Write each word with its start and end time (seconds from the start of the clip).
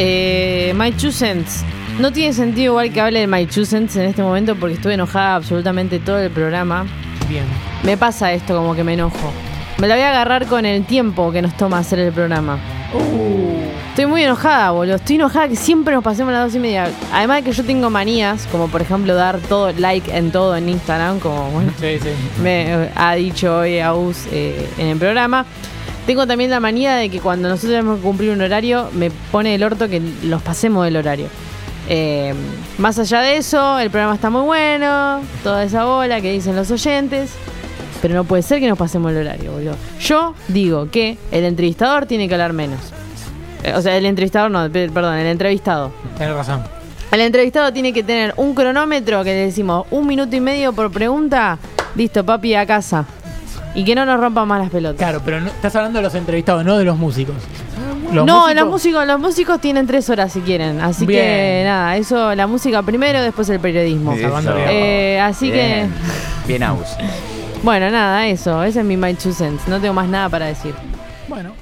Eh, 0.00 0.72
My 0.76 0.92
Two 0.92 1.10
Cents. 1.10 1.64
No 1.98 2.12
tiene 2.12 2.32
sentido 2.32 2.72
igual 2.72 2.92
que 2.92 3.00
hable 3.00 3.18
de 3.20 3.26
My 3.26 3.44
Two 3.46 3.64
Cents 3.64 3.96
en 3.96 4.06
este 4.06 4.22
momento 4.22 4.54
porque 4.54 4.74
estuve 4.76 4.94
enojada 4.94 5.34
absolutamente 5.34 5.98
todo 5.98 6.18
el 6.20 6.30
programa. 6.30 6.86
Bien. 7.28 7.44
Me 7.82 7.96
pasa 7.96 8.32
esto 8.32 8.56
como 8.56 8.74
que 8.76 8.84
me 8.84 8.94
enojo. 8.94 9.32
Me 9.78 9.88
la 9.88 9.94
voy 9.96 10.04
a 10.04 10.10
agarrar 10.10 10.46
con 10.46 10.64
el 10.66 10.84
tiempo 10.84 11.30
que 11.32 11.42
nos 11.42 11.56
toma 11.56 11.78
hacer 11.78 11.98
el 11.98 12.12
programa. 12.12 12.58
Estoy 13.90 14.06
muy 14.06 14.22
enojada, 14.22 14.70
boludo. 14.70 14.94
Estoy 14.96 15.16
enojada 15.16 15.48
que 15.48 15.56
siempre 15.56 15.92
nos 15.94 16.04
pasemos 16.04 16.32
las 16.32 16.44
dos 16.46 16.54
y 16.54 16.60
media. 16.60 16.88
Además 17.12 17.38
de 17.38 17.42
que 17.50 17.52
yo 17.52 17.64
tengo 17.64 17.90
manías, 17.90 18.46
como 18.52 18.68
por 18.68 18.80
ejemplo 18.80 19.14
dar 19.16 19.38
todo 19.40 19.72
like 19.72 20.16
en 20.16 20.30
todo 20.30 20.56
en 20.56 20.68
Instagram, 20.68 21.18
como 21.18 21.50
bueno, 21.50 21.72
Sí, 21.80 21.98
sí. 22.00 22.08
me 22.40 22.88
ha 22.94 23.14
dicho 23.16 23.58
hoy 23.58 23.80
Aus 23.80 24.26
eh, 24.30 24.68
en 24.78 24.86
el 24.88 24.98
programa. 24.98 25.44
Tengo 26.08 26.26
también 26.26 26.48
la 26.50 26.58
manía 26.58 26.94
de 26.96 27.10
que 27.10 27.20
cuando 27.20 27.50
nosotros 27.50 27.72
tenemos 27.72 27.98
que 27.98 28.02
cumplir 28.02 28.30
un 28.30 28.40
horario, 28.40 28.88
me 28.94 29.10
pone 29.10 29.54
el 29.54 29.62
orto 29.62 29.90
que 29.90 30.00
los 30.24 30.40
pasemos 30.40 30.86
del 30.86 30.96
horario. 30.96 31.26
Eh, 31.86 32.32
más 32.78 32.98
allá 32.98 33.20
de 33.20 33.36
eso, 33.36 33.78
el 33.78 33.90
programa 33.90 34.14
está 34.14 34.30
muy 34.30 34.40
bueno, 34.40 35.20
toda 35.42 35.64
esa 35.64 35.84
bola 35.84 36.22
que 36.22 36.32
dicen 36.32 36.56
los 36.56 36.70
oyentes, 36.70 37.32
pero 38.00 38.14
no 38.14 38.24
puede 38.24 38.42
ser 38.42 38.58
que 38.58 38.68
nos 38.70 38.78
pasemos 38.78 39.12
el 39.12 39.18
horario, 39.18 39.52
boludo. 39.52 39.74
Yo 40.00 40.34
digo 40.48 40.90
que 40.90 41.18
el 41.30 41.44
entrevistador 41.44 42.06
tiene 42.06 42.26
que 42.26 42.32
hablar 42.32 42.54
menos. 42.54 42.80
Eh, 43.62 43.74
o 43.76 43.82
sea, 43.82 43.94
el 43.94 44.06
entrevistador 44.06 44.50
no, 44.50 44.70
pe- 44.72 44.88
perdón, 44.88 45.14
el 45.16 45.26
entrevistado. 45.26 45.92
Tienes 46.16 46.34
razón. 46.34 46.62
El 47.10 47.20
entrevistado 47.20 47.70
tiene 47.70 47.92
que 47.92 48.02
tener 48.02 48.32
un 48.38 48.54
cronómetro 48.54 49.22
que 49.24 49.30
le 49.34 49.44
decimos 49.46 49.86
un 49.90 50.06
minuto 50.06 50.34
y 50.34 50.40
medio 50.40 50.72
por 50.72 50.90
pregunta. 50.90 51.58
Listo, 51.96 52.24
papi, 52.24 52.54
a 52.54 52.64
casa. 52.64 53.04
Y 53.78 53.84
que 53.84 53.94
no 53.94 54.04
nos 54.04 54.18
rompan 54.18 54.48
más 54.48 54.60
las 54.60 54.70
pelotas. 54.70 54.98
Claro, 54.98 55.20
pero 55.24 55.40
no- 55.40 55.48
estás 55.48 55.74
hablando 55.76 55.98
de 56.00 56.02
los 56.02 56.14
entrevistados, 56.14 56.64
no 56.64 56.76
de 56.76 56.84
los 56.84 56.96
músicos. 56.98 57.36
Los 58.12 58.24
no, 58.26 58.46
músicos- 58.48 58.54
los 58.56 58.68
músicos, 58.68 59.06
los 59.06 59.20
músicos 59.20 59.60
tienen 59.60 59.86
tres 59.86 60.08
horas 60.10 60.32
si 60.32 60.40
quieren. 60.40 60.80
Así 60.80 61.06
que 61.06 61.62
nada, 61.64 61.96
eso, 61.96 62.34
la 62.34 62.46
música 62.46 62.82
primero, 62.82 63.20
después 63.22 63.48
el 63.50 63.60
periodismo. 63.60 64.14
Eh, 64.68 65.20
así 65.22 65.50
Bien. 65.50 65.92
Bien 66.46 66.62
aus. 66.62 66.88
que, 66.96 67.04
bueno, 67.62 67.90
nada, 67.90 68.26
eso. 68.26 68.62
Ese 68.64 68.80
es 68.80 68.84
mi 68.84 68.96
My 68.96 69.14
Two 69.14 69.32
Cents. 69.32 69.68
No 69.68 69.78
tengo 69.80 69.94
más 69.94 70.08
nada 70.08 70.28
para 70.28 70.46
decir. 70.46 70.74
Bueno, 71.28 71.52